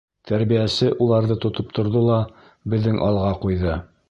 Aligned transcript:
Тәрбиәсе 0.29 0.89
уларҙы 1.07 1.37
тотоп 1.45 1.77
торҙо 1.81 2.03
ла 2.09 2.19
беҙҙең 2.75 3.01
алға 3.11 3.31
ҡуйҙы. 3.47 3.83